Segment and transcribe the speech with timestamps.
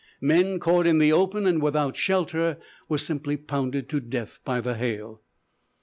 [0.19, 2.57] Men caught in the open and without shelter,
[2.89, 5.21] were simply pounded to death by the hail."